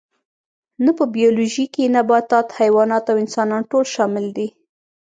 [0.83, 4.47] نه په بیولوژي کې نباتات حیوانات او انسانان ټول شامل دي